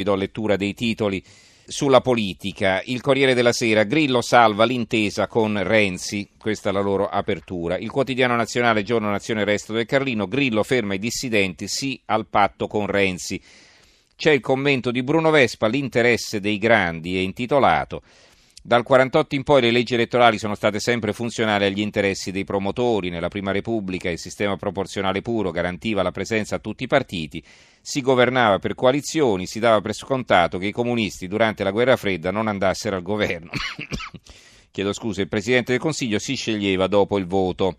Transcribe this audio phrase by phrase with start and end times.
[0.00, 1.22] Vi do lettura dei titoli
[1.66, 2.80] sulla politica.
[2.86, 7.76] Il Corriere della Sera, Grillo salva l'intesa con Renzi, questa è la loro apertura.
[7.76, 12.66] Il Quotidiano Nazionale, Giorno Nazione Resto del Carlino, Grillo ferma i dissidenti, sì al patto
[12.66, 13.38] con Renzi.
[14.16, 18.00] C'è il commento di Bruno Vespa, l'interesse dei grandi è intitolato
[18.62, 23.08] dal 48 in poi le leggi elettorali sono state sempre funzionali agli interessi dei promotori.
[23.08, 27.42] Nella Prima Repubblica il sistema proporzionale puro garantiva la presenza a tutti i partiti,
[27.80, 32.30] si governava per coalizioni, si dava per scontato che i comunisti durante la guerra fredda
[32.30, 33.50] non andassero al governo.
[34.70, 37.76] Chiedo scusa, il Presidente del Consiglio si sceglieva dopo il voto.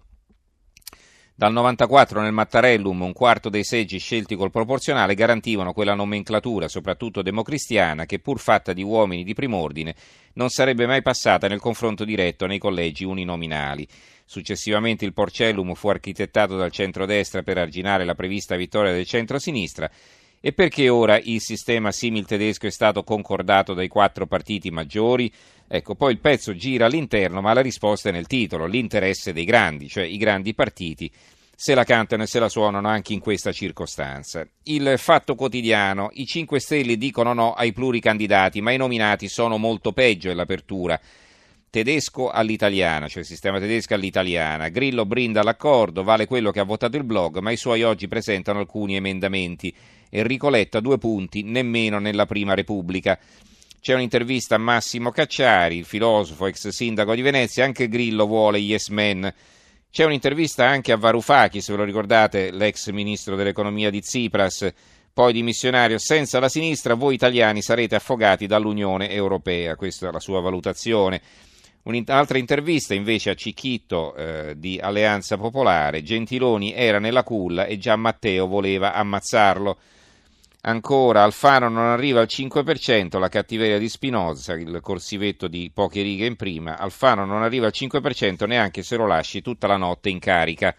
[1.41, 7.23] Dal 94 nel Mattarellum un quarto dei seggi scelti col proporzionale garantivano quella nomenclatura, soprattutto
[7.23, 9.95] democristiana, che pur fatta di uomini di prim'ordine
[10.34, 13.88] non sarebbe mai passata nel confronto diretto nei collegi uninominali.
[14.23, 19.89] Successivamente il Porcellum fu architettato dal centrodestra per arginare la prevista vittoria del centro-sinistra
[20.41, 25.31] e perché ora il sistema simil tedesco è stato concordato dai quattro partiti maggiori?
[25.67, 29.88] Ecco, poi il pezzo gira all'interno, ma la risposta è nel titolo, l'interesse dei grandi,
[29.88, 31.09] cioè i grandi partiti
[31.61, 34.44] se la cantano e se la suonano anche in questa circostanza.
[34.64, 39.92] Il fatto quotidiano, i 5 Stelle dicono no ai pluricandidati, ma i nominati sono molto
[39.92, 41.00] peggio nell'apertura.
[41.70, 44.70] Tedesco all'italiana, cioè sistema tedesco all'italiana.
[44.70, 48.58] Grillo brinda l'accordo, vale quello che ha votato il blog, ma i suoi oggi presentano
[48.58, 49.72] alcuni emendamenti.
[50.12, 53.17] Enrico Letta due punti, nemmeno nella Prima Repubblica.
[53.81, 58.89] C'è un'intervista a Massimo Cacciari, il filosofo, ex sindaco di Venezia, anche Grillo vuole yes
[58.89, 59.34] men.
[59.89, 64.72] C'è un'intervista anche a Varoufakis, ve lo ricordate, l'ex ministro dell'economia di Tsipras,
[65.14, 70.39] poi dimissionario, senza la sinistra voi italiani sarete affogati dall'Unione Europea, questa è la sua
[70.42, 71.22] valutazione.
[71.84, 77.95] Un'altra intervista invece a Cicchitto eh, di Alleanza Popolare, Gentiloni era nella culla e già
[77.95, 79.78] Matteo voleva ammazzarlo.
[80.64, 86.28] Ancora, Alfano non arriva al 5%, la cattiveria di Spinoza, il corsivetto di poche righe
[86.28, 86.78] in prima.
[86.78, 90.76] Alfano non arriva al 5% neanche se lo lasci tutta la notte in carica.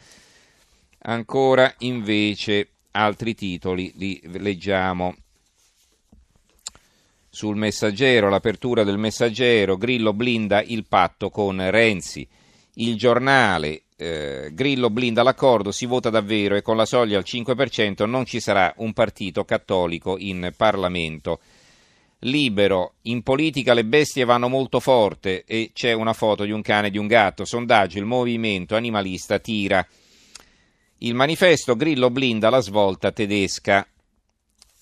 [1.05, 5.17] Ancora, invece, altri titoli li leggiamo
[7.29, 12.29] sul messaggero, l'apertura del messaggero, Grillo blinda il patto con Renzi.
[12.75, 18.07] Il giornale, eh, Grillo blinda l'accordo, si vota davvero e con la soglia al 5%
[18.07, 21.41] non ci sarà un partito cattolico in Parlamento.
[22.25, 26.89] Libero, in politica le bestie vanno molto forte e c'è una foto di un cane
[26.89, 27.45] e di un gatto.
[27.45, 29.87] Sondaggio, il movimento animalista tira.
[30.99, 33.87] Il manifesto Grillo blinda la svolta tedesca.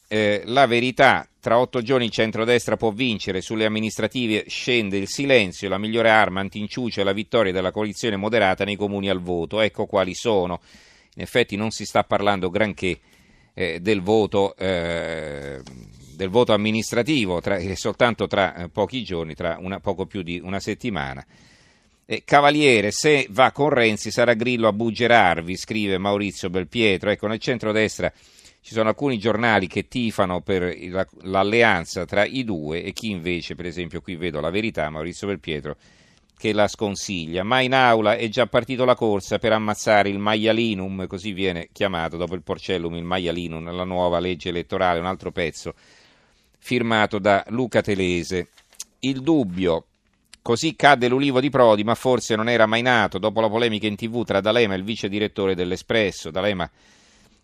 [0.07, 5.71] Eh, la verità, tra otto giorni il centrodestra può vincere, sulle amministrative scende il silenzio,
[5.71, 9.61] la migliore arma antinciucia è la vittoria della coalizione moderata nei comuni al voto.
[9.61, 10.61] Ecco quali sono.
[11.15, 13.01] In effetti non si sta parlando granché
[13.55, 15.63] eh, del, voto, eh,
[16.15, 20.39] del, voto, amministrativo, tra, eh, soltanto tra eh, pochi giorni, tra una, poco più di
[20.43, 21.25] una settimana.
[22.25, 27.11] Cavaliere, se va con Renzi sarà Grillo a buggerarvi, scrive Maurizio Belpietro.
[27.11, 28.13] Ecco, nel centrodestra
[28.63, 30.77] ci sono alcuni giornali che tifano per
[31.23, 35.77] l'alleanza tra i due e chi invece, per esempio, qui vedo la verità, Maurizio Belpietro,
[36.37, 37.43] che la sconsiglia.
[37.43, 42.17] Ma in aula è già partito la corsa per ammazzare il maialinum, così viene chiamato
[42.17, 45.75] dopo il porcellum il maialinum, la nuova legge elettorale, un altro pezzo
[46.59, 48.49] firmato da Luca Telese.
[49.01, 49.87] Il dubbio,
[50.43, 53.97] così cadde l'ulivo di Prodi, ma forse non era mai nato dopo la polemica in
[53.97, 56.31] tv tra D'Alema e il vice direttore dell'Espresso.
[56.31, 56.71] D'Alema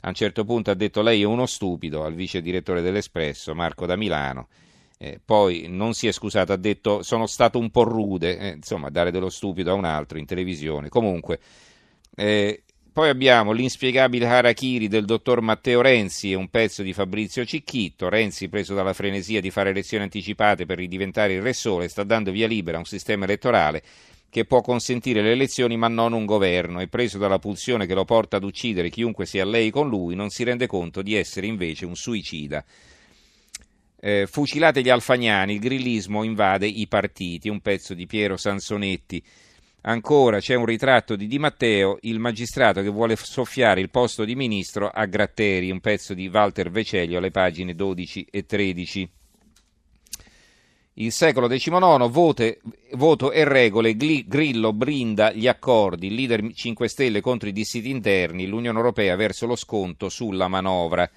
[0.06, 3.86] a un certo punto ha detto lei è uno stupido al vice direttore dell'Espresso, Marco
[3.86, 4.46] da Milano.
[4.98, 8.88] Eh, poi non si è scusato, ha detto sono stato un po' rude, eh, insomma,
[8.88, 10.88] dare dello stupido a un altro in televisione.
[10.88, 11.40] Comunque,
[12.14, 12.62] eh,
[12.92, 18.08] poi abbiamo l'inspiegabile harakiri del dottor Matteo Renzi e un pezzo di Fabrizio Cicchitto.
[18.08, 22.30] Renzi, preso dalla frenesia di fare elezioni anticipate per ridiventare il Re Sole, sta dando
[22.30, 23.82] via libera a un sistema elettorale
[24.36, 28.04] che può consentire le elezioni ma non un governo e preso dalla pulsione che lo
[28.04, 31.86] porta ad uccidere chiunque si allei con lui non si rende conto di essere invece
[31.86, 32.62] un suicida.
[33.98, 39.24] Eh, fucilate gli alfagnani, il grillismo invade i partiti, un pezzo di Piero Sansonetti.
[39.84, 44.34] Ancora c'è un ritratto di Di Matteo, il magistrato che vuole soffiare il posto di
[44.34, 49.10] ministro a Gratteri, un pezzo di Walter Veceglio alle pagine 12 e 13
[50.98, 52.60] il secolo XIX, vote,
[52.92, 58.78] voto e regole, Grillo brinda gli accordi, leader 5 Stelle contro i dissidi interni, l'Unione
[58.78, 61.08] Europea verso lo sconto sulla manovra.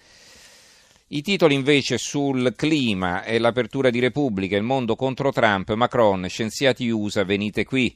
[1.11, 6.89] I titoli invece sul clima e l'apertura di Repubblica, il mondo contro Trump, Macron, scienziati
[6.89, 7.95] USA, venite qui.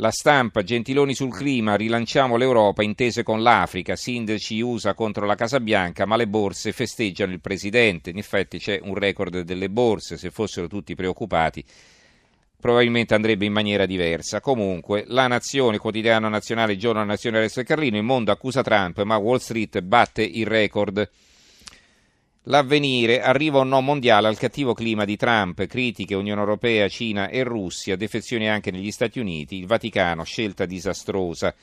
[0.00, 5.58] La stampa, Gentiloni sul clima, rilanciamo l'Europa, intese con l'Africa, sindaci USA contro la Casa
[5.58, 8.10] Bianca, ma le borse festeggiano il presidente.
[8.10, 11.64] In effetti c'è un record delle borse, se fossero tutti preoccupati
[12.60, 14.40] probabilmente andrebbe in maniera diversa.
[14.40, 19.16] Comunque, la Nazione, quotidiano nazionale, giorno Nazione Resto e Carlino, il mondo accusa Trump, ma
[19.16, 21.10] Wall Street batte il record.
[22.50, 27.42] L'avvenire arriva un no mondiale al cattivo clima di Trump, critiche Unione Europea, Cina e
[27.42, 31.54] Russia, defezioni anche negli Stati Uniti, il Vaticano, scelta disastrosa.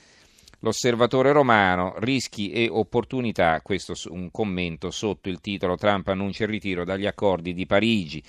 [0.59, 6.85] L'osservatore romano, rischi e opportunità, questo un commento sotto il titolo Trump annuncia il ritiro
[6.85, 8.21] dagli accordi di Parigi.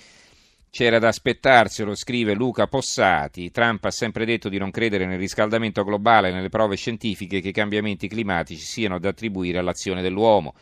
[0.71, 3.51] C'era da aspettarselo, scrive Luca Possati.
[3.51, 7.49] Trump ha sempre detto di non credere nel riscaldamento globale e nelle prove scientifiche che
[7.49, 10.55] i cambiamenti climatici siano da attribuire all'azione dell'uomo.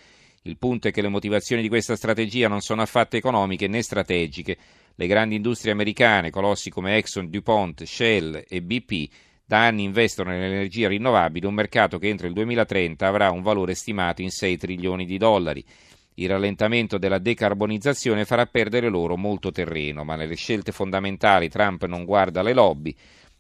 [0.48, 4.56] Il punto è che le motivazioni di questa strategia non sono affatto economiche né strategiche.
[4.94, 9.12] Le grandi industrie americane, colossi come Exxon, DuPont, Shell e BP,
[9.44, 14.22] da anni investono nell'energia rinnovabile, un mercato che entro il 2030 avrà un valore stimato
[14.22, 15.66] in 6 trilioni di dollari.
[16.14, 22.06] Il rallentamento della decarbonizzazione farà perdere loro molto terreno, ma nelle scelte fondamentali Trump non
[22.06, 22.96] guarda le lobby,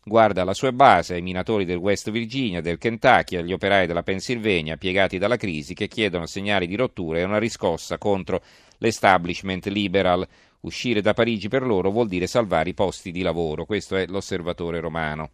[0.07, 4.77] guarda la sua base ai minatori del West Virginia, del Kentucky, agli operai della Pennsylvania
[4.77, 8.43] piegati dalla crisi che chiedono segnali di rottura e una riscossa contro
[8.77, 10.25] l'establishment liberal.
[10.61, 13.65] Uscire da Parigi per loro vuol dire salvare i posti di lavoro.
[13.65, 15.31] Questo è l'osservatore romano.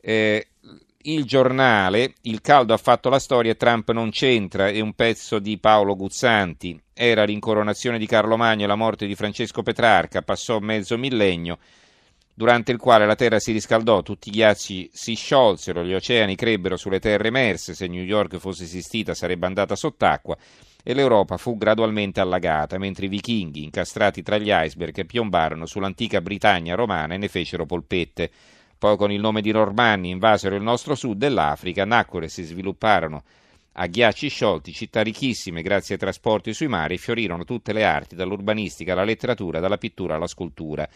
[0.00, 0.48] Eh,
[1.02, 5.58] il giornale, il caldo ha fatto la storia Trump non c'entra, è un pezzo di
[5.58, 6.78] Paolo Guzzanti.
[6.92, 11.58] Era l'incoronazione di Carlo Magno e la morte di Francesco Petrarca, passò mezzo millennio
[12.38, 16.76] durante il quale la Terra si riscaldò, tutti i ghiacci si sciolsero, gli oceani crebbero
[16.76, 20.36] sulle terre emerse, se New York fosse esistita sarebbe andata sott'acqua
[20.84, 26.76] e l'Europa fu gradualmente allagata, mentre i vichinghi, incastrati tra gli iceberg, piombarono sull'antica Britannia
[26.76, 28.30] romana e ne fecero polpette.
[28.78, 32.44] Poi con il nome di Normanni invasero il nostro sud e l'Africa, nacquero e si
[32.44, 33.24] svilupparono
[33.72, 38.92] a ghiacci sciolti, città ricchissime grazie ai trasporti sui mari, fiorirono tutte le arti, dall'urbanistica
[38.92, 40.88] alla letteratura, dalla pittura alla scultura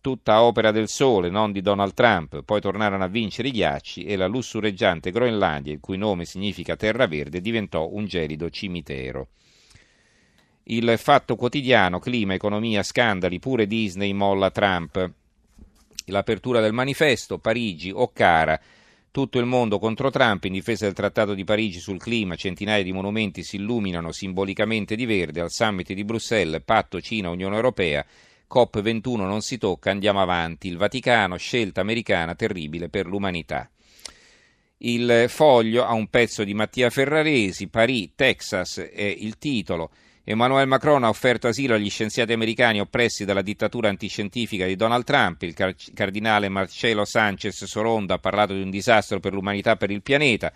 [0.00, 2.42] tutta opera del sole, non di Donald Trump.
[2.42, 7.06] Poi tornarono a vincere i ghiacci e la lussureggiante Groenlandia, il cui nome significa terra
[7.06, 9.28] verde, diventò un gelido cimitero.
[10.64, 15.10] Il fatto quotidiano, clima, economia, scandali, pure Disney molla Trump.
[16.06, 18.60] L'apertura del manifesto, Parigi, Occara,
[19.10, 22.92] tutto il mondo contro Trump in difesa del Trattato di Parigi sul clima, centinaia di
[22.92, 28.06] monumenti si illuminano simbolicamente di verde al summit di Bruxelles, patto Cina-Unione Europea,
[28.52, 30.68] COP21 non si tocca, andiamo avanti.
[30.68, 33.70] Il Vaticano, scelta americana terribile per l'umanità.
[34.78, 39.90] Il foglio ha un pezzo di Mattia Ferraresi, Paris, Texas è il titolo.
[40.24, 45.42] Emmanuel Macron ha offerto asilo agli scienziati americani oppressi dalla dittatura antiscientifica di Donald Trump.
[45.42, 45.54] Il
[45.94, 50.52] cardinale Marcelo Sanchez Soronda ha parlato di un disastro per l'umanità e per il pianeta.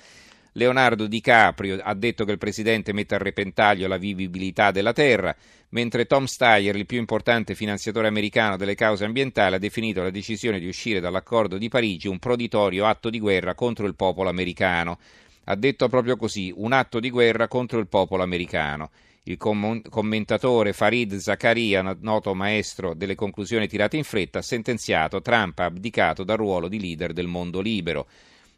[0.57, 5.35] Leonardo DiCaprio ha detto che il presidente mette a repentaglio la vivibilità della terra,
[5.71, 10.61] mentre Tom Steyer, il più importante finanziatore americano delle cause ambientali, ha definito la decisione
[10.61, 14.99] di uscire dall'accordo di Parigi un proditorio atto di guerra contro il popolo americano.
[15.47, 18.91] Ha detto proprio così, un atto di guerra contro il popolo americano.
[19.25, 25.65] Il commentatore Farid Zakaria, noto maestro delle conclusioni tirate in fretta, ha sentenziato Trump ha
[25.65, 28.07] abdicato dal ruolo di leader del mondo libero.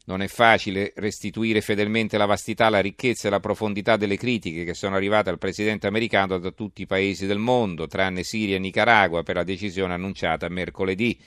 [0.09, 4.73] Non è facile restituire fedelmente la vastità, la ricchezza e la profondità delle critiche che
[4.73, 9.25] sono arrivate al presidente americano da tutti i paesi del mondo, tranne Siria e Nicaragua,
[9.25, 11.19] per la decisione annunciata mercoledì.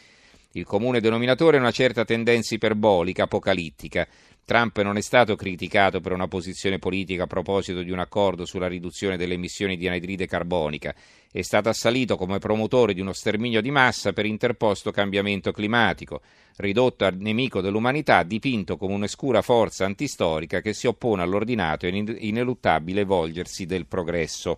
[0.54, 4.08] Il comune denominatore è una certa tendenza iperbolica, apocalittica.
[4.50, 8.68] Trump non è stato criticato per una posizione politica a proposito di un accordo sulla
[8.68, 10.96] riduzione delle emissioni di anidride carbonica,
[11.32, 16.22] è stato assalito come promotore di uno sterminio di massa per interposto cambiamento climatico,
[16.56, 23.04] ridotto a nemico dell'umanità, dipinto come un'oscura forza antistorica che si oppone all'ordinato e ineluttabile
[23.04, 24.58] volgersi del progresso.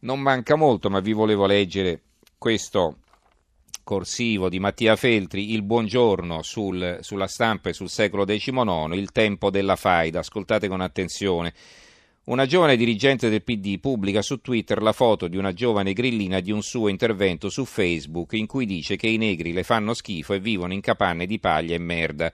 [0.00, 2.02] Non manca molto, ma vi volevo leggere
[2.38, 2.98] questo
[3.86, 9.48] corsivo di Mattia Feltri, Il buongiorno sul, sulla stampa e sul secolo XIX, il tempo
[9.48, 10.18] della faida.
[10.18, 11.54] Ascoltate con attenzione.
[12.24, 16.50] Una giovane dirigente del PD pubblica su Twitter la foto di una giovane grillina di
[16.50, 20.40] un suo intervento su Facebook in cui dice che i negri le fanno schifo e
[20.40, 22.32] vivono in capanne di paglia e merda.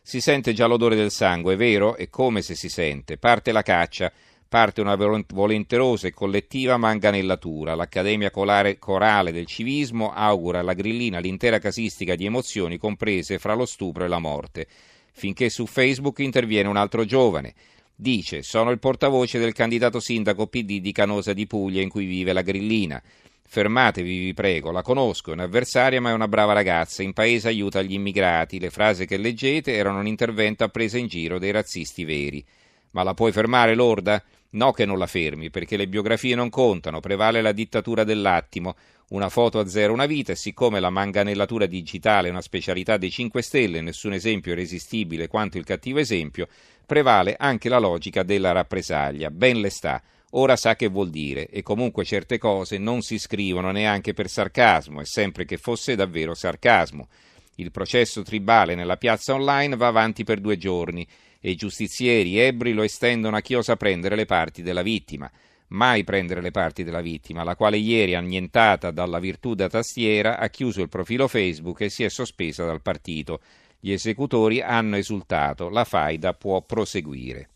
[0.00, 1.96] Si sente già l'odore del sangue, è vero?
[1.96, 3.18] E come se si sente?
[3.18, 4.10] Parte la caccia
[4.54, 7.74] parte una volenterosa e collettiva manganellatura.
[7.74, 14.04] L'Accademia Corale del Civismo augura alla grillina l'intera casistica di emozioni comprese fra lo stupro
[14.04, 14.68] e la morte.
[15.10, 17.52] Finché su Facebook interviene un altro giovane.
[17.96, 22.32] Dice: Sono il portavoce del candidato sindaco PD di Canosa di Puglia in cui vive
[22.32, 23.02] la grillina.
[23.42, 27.82] Fermatevi, vi prego, la conosco, è un'avversaria ma è una brava ragazza, in paese aiuta
[27.82, 32.04] gli immigrati, le frasi che leggete erano un intervento a presa in giro dei razzisti
[32.04, 32.44] veri.
[32.90, 34.22] Ma la puoi fermare l'orda?
[34.54, 38.76] No che non la fermi, perché le biografie non contano, prevale la dittatura dell'attimo,
[39.08, 43.10] una foto a zero una vita e siccome la manganellatura digitale è una specialità dei
[43.10, 46.48] 5 Stelle, nessun esempio irresistibile quanto il cattivo esempio,
[46.86, 49.30] prevale anche la logica della rappresaglia.
[49.30, 50.00] Ben le sta.
[50.36, 55.00] Ora sa che vuol dire e comunque certe cose non si scrivono neanche per sarcasmo,
[55.00, 57.08] e sempre che fosse davvero sarcasmo.
[57.56, 61.06] Il processo tribale nella piazza online va avanti per due giorni
[61.46, 65.30] e i giustizieri ebbri lo estendono a chi osa prendere le parti della vittima.
[65.68, 70.48] Mai prendere le parti della vittima, la quale ieri, annientata dalla virtù da tastiera, ha
[70.48, 73.42] chiuso il profilo Facebook e si è sospesa dal partito.
[73.78, 77.50] Gli esecutori hanno esultato, la faida può proseguire.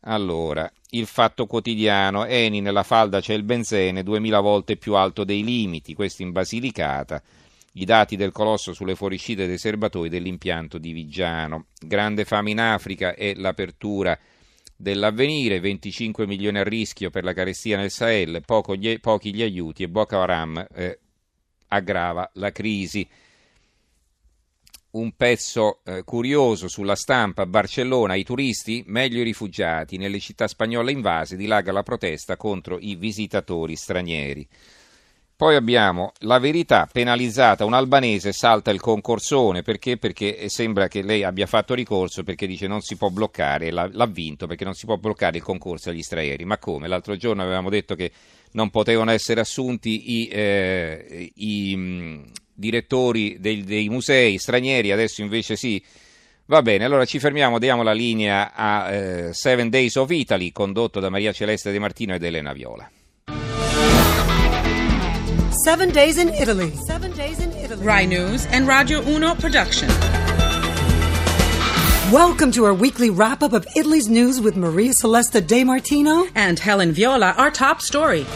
[0.00, 5.42] Allora, il fatto quotidiano, Eni nella falda c'è il benzene, 2000 volte più alto dei
[5.42, 7.22] limiti, questo in Basilicata,
[7.72, 11.66] i dati del colosso sulle fuoriuscite dei serbatoi dell'impianto di Viggiano.
[11.80, 14.18] Grande fame in Africa e l'apertura
[14.76, 18.42] dell'avvenire, 25 milioni a rischio per la carestia nel Sahel,
[18.76, 20.98] gli, pochi gli aiuti e Boko Haram eh,
[21.68, 23.08] aggrava la crisi
[24.92, 30.92] un pezzo eh, curioso sulla stampa, Barcellona, i turisti, meglio i rifugiati, nelle città spagnole
[30.92, 34.46] invase dilaga la protesta contro i visitatori stranieri.
[35.42, 39.96] Poi abbiamo la verità penalizzata, un albanese salta il concorsone perché?
[39.96, 44.06] Perché sembra che lei abbia fatto ricorso perché dice non si può bloccare, l'ha, l'ha
[44.06, 46.44] vinto perché non si può bloccare il concorso agli stranieri.
[46.44, 46.86] Ma come?
[46.86, 48.12] L'altro giorno avevamo detto che
[48.52, 52.22] non potevano essere assunti i, eh, i
[52.54, 55.82] direttori dei, dei musei stranieri, adesso invece sì.
[56.44, 61.00] Va bene, allora ci fermiamo, diamo la linea a eh, Seven Days of Italy, condotto
[61.00, 62.88] da Maria Celeste De Martino ed Elena Viola.
[65.64, 66.72] Seven Days in Italy.
[66.88, 67.84] Seven Days in Italy.
[67.84, 69.88] Rai News and Radio Uno production.
[72.10, 76.58] Welcome to our weekly wrap up of Italy's news with Maria Celeste De Martino and
[76.58, 78.26] Helen Viola, our top story.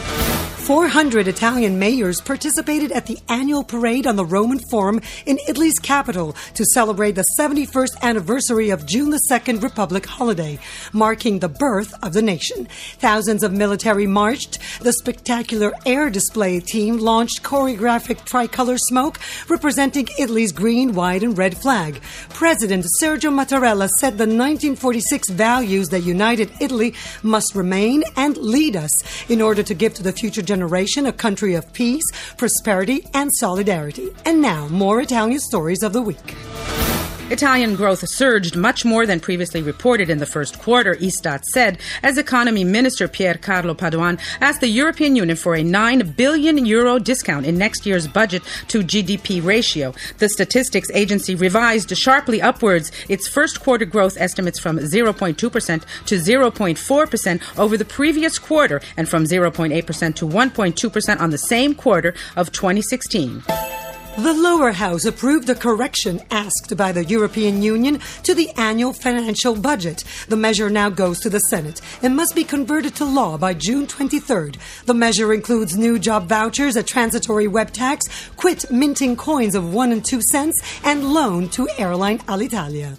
[0.67, 6.35] 400 Italian mayors participated at the annual parade on the Roman Forum in Italy's capital
[6.55, 10.59] to celebrate the 71st anniversary of June the 2nd Republic holiday,
[10.91, 12.67] marking the birth of the nation.
[12.97, 14.59] Thousands of military marched.
[14.81, 21.57] The spectacular air display team launched choreographic tricolor smoke representing Italy's green, white, and red
[21.57, 22.01] flag.
[22.31, 26.93] President Sergio Mattarella said the 1946 values that united Italy
[27.23, 28.91] must remain and lead us
[29.29, 32.03] in order to give to the future generations generation a country of peace,
[32.35, 34.09] prosperity, and solidarity.
[34.25, 36.35] And now, more Italian stories of the week.
[37.29, 42.17] Italian growth surged much more than previously reported in the first quarter, Istat said, as
[42.17, 47.45] Economy Minister Pier Carlo Padoan asked the European Union for a 9 billion euro discount
[47.45, 49.93] in next year's budget to GDP ratio.
[50.19, 57.59] The statistics agency revised sharply upwards its first quarter growth estimates from 0.2% to 0.4%
[57.59, 63.43] over the previous quarter and from 0.8% to 1.2% on the same quarter of 2016.
[64.17, 69.55] The lower house approved a correction asked by the European Union to the annual financial
[69.55, 70.03] budget.
[70.27, 73.85] The measure now goes to the Senate and must be converted to law by June
[73.85, 74.57] 23rd.
[74.85, 78.05] The measure includes new job vouchers, a transitory web tax,
[78.37, 82.97] quit minting coins of 1 and 2 cents, and loan to airline Alitalia.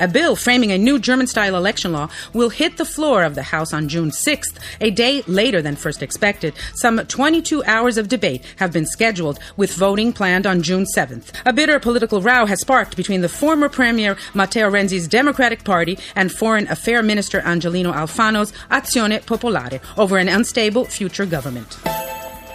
[0.00, 3.44] A bill framing a new German style election law will hit the floor of the
[3.44, 6.52] House on June 6th, a day later than first expected.
[6.74, 11.32] Some 22 hours of debate have been scheduled, with voting planned on June 7th.
[11.46, 16.32] A bitter political row has sparked between the former Premier Matteo Renzi's Democratic Party and
[16.32, 21.78] Foreign Affairs Minister Angelino Alfano's Azione Popolare over an unstable future government.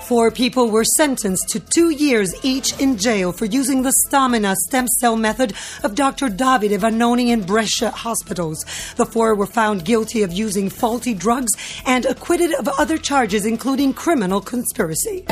[0.09, 4.87] Four people were sentenced to two years each in jail for using the stamina stem
[4.99, 6.29] cell method of Dr.
[6.29, 8.65] Davide Vannoni in Brescia hospitals.
[8.95, 11.51] The four were found guilty of using faulty drugs
[11.85, 15.25] and acquitted of other charges, including criminal conspiracy.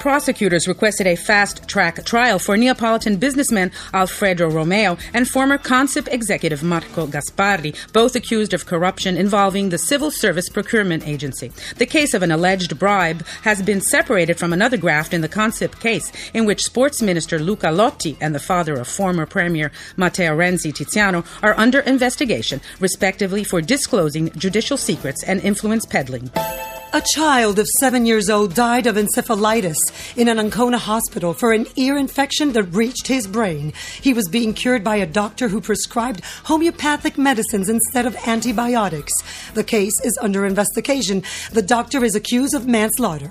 [0.00, 6.62] Prosecutors requested a fast track trial for Neapolitan businessman Alfredo Romeo and former Consip executive
[6.62, 11.52] Marco Gasparri, both accused of corruption involving the Civil Service Procurement Agency.
[11.76, 15.78] The case of an alleged bribe has been separated from another graft in the Consip
[15.80, 20.72] case, in which sports minister Luca Lotti and the father of former Premier Matteo Renzi
[20.72, 26.30] Tiziano are under investigation, respectively, for disclosing judicial secrets and influence peddling.
[26.92, 29.76] A child of seven years old died of encephalitis
[30.16, 33.72] in an Ancona hospital for an ear infection that reached his brain.
[34.00, 39.12] He was being cured by a doctor who prescribed homeopathic medicines instead of antibiotics.
[39.54, 41.22] The case is under investigation.
[41.52, 43.30] The doctor is accused of manslaughter.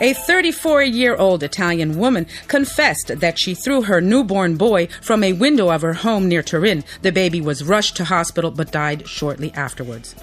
[0.00, 5.32] A 34 year old Italian woman confessed that she threw her newborn boy from a
[5.32, 6.84] window of her home near Turin.
[7.02, 10.14] The baby was rushed to hospital but died shortly afterwards.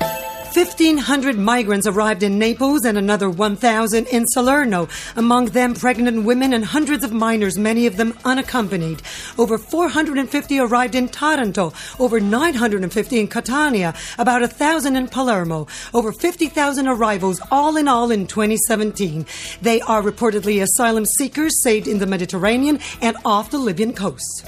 [0.56, 6.64] 1,500 migrants arrived in Naples and another 1,000 in Salerno, among them pregnant women and
[6.64, 9.02] hundreds of minors, many of them unaccompanied.
[9.38, 16.88] Over 450 arrived in Taranto, over 950 in Catania, about 1,000 in Palermo, over 50,000
[16.88, 19.26] arrivals, all in all in 2017.
[19.62, 24.46] They are reportedly asylum seekers saved in the Mediterranean and off the Libyan coast.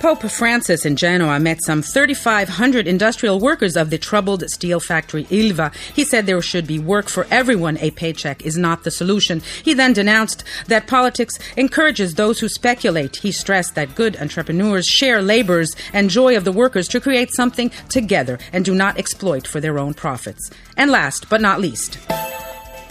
[0.00, 5.74] Pope Francis in Genoa met some 3,500 industrial workers of the troubled steel factory Ilva.
[5.94, 7.76] He said there should be work for everyone.
[7.78, 9.42] A paycheck is not the solution.
[9.62, 13.16] He then denounced that politics encourages those who speculate.
[13.16, 17.70] He stressed that good entrepreneurs share labors and joy of the workers to create something
[17.90, 20.50] together and do not exploit for their own profits.
[20.78, 21.98] And last but not least,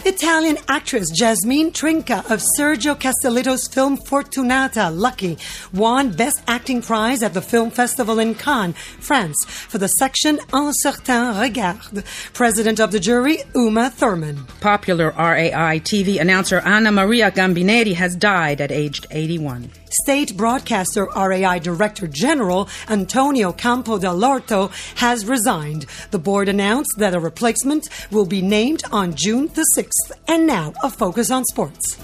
[0.06, 5.36] Italian actress Jasmine Trinca of Sergio Castellitto's film Fortunata Lucky
[5.74, 10.72] won Best Acting Prize at the Film Festival in Cannes, France, for the section Un
[10.72, 12.04] certain regard.
[12.32, 14.46] President of the jury, Uma Thurman.
[14.60, 19.70] Popular RAI TV announcer Anna Maria Gambineri has died at age 81.
[19.90, 25.86] State broadcaster RAI Director General Antonio Campo dell'Orto has resigned.
[26.12, 30.12] The board announced that a replacement will be named on June the 6th.
[30.28, 31.98] And now, a focus on sports.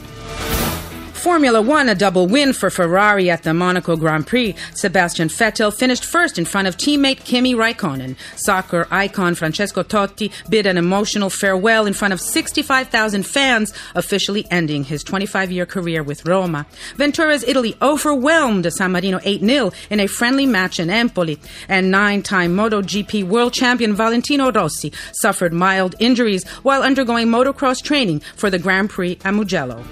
[1.16, 4.54] Formula One, a double win for Ferrari at the Monaco Grand Prix.
[4.74, 8.16] Sebastian Vettel finished first in front of teammate Kimi Raikkonen.
[8.36, 14.84] Soccer icon Francesco Totti bid an emotional farewell in front of 65,000 fans, officially ending
[14.84, 16.66] his 25 year career with Roma.
[16.96, 21.40] Ventura's Italy overwhelmed San Marino 8 0 in a friendly match in Empoli.
[21.68, 28.20] And nine time MotoGP world champion Valentino Rossi suffered mild injuries while undergoing motocross training
[28.36, 29.84] for the Grand Prix at Mugello.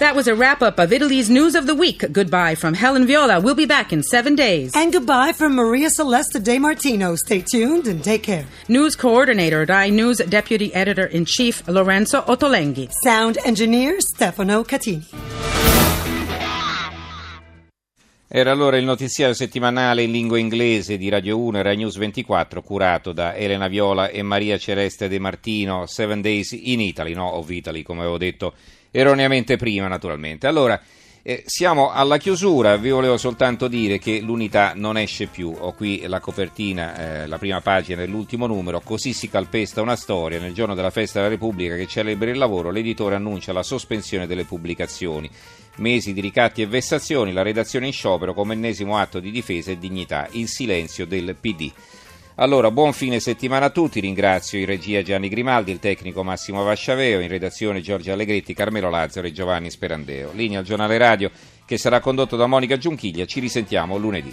[0.00, 2.02] That was a wrap up of Italy's News of the Week.
[2.10, 3.38] Goodbye from Helen Viola.
[3.38, 4.72] We'll be back in seven days.
[4.74, 7.16] And goodbye from Maria Celeste De Martino.
[7.16, 8.46] Stay tuned and take care.
[8.66, 12.88] News Coordinator, Rai News Deputy Editor in Chief, Lorenzo Ottolenghi.
[13.04, 15.06] Sound Engineer, Stefano Catini.
[18.26, 22.62] Era allora il notiziario settimanale in lingua inglese di Radio 1 e Rai News 24
[22.62, 27.50] curato da Elena Viola e Maria Celeste De Martino, Seven Days in Italy, no, of
[27.50, 28.54] Italy, come avevo detto
[28.90, 30.46] erroneamente prima naturalmente.
[30.46, 30.80] Allora,
[31.22, 36.02] eh, siamo alla chiusura, vi volevo soltanto dire che l'unità non esce più, ho qui
[36.06, 40.74] la copertina, eh, la prima pagina dell'ultimo numero, così si calpesta una storia, nel giorno
[40.74, 45.28] della festa della Repubblica che celebra il lavoro, l'editore annuncia la sospensione delle pubblicazioni.
[45.76, 49.78] Mesi di ricatti e vessazioni, la redazione in sciopero come ennesimo atto di difesa e
[49.78, 51.70] dignità, il silenzio del PD.
[52.40, 57.20] Allora, buon fine settimana a tutti, ringrazio in regia Gianni Grimaldi, il tecnico Massimo Vasciaveo,
[57.20, 60.32] in redazione Giorgio Allegretti, Carmelo Lazzaro e Giovanni Sperandeo.
[60.32, 61.30] Linea al giornale radio
[61.66, 64.32] che sarà condotto da Monica Giunchiglia, ci risentiamo lunedì.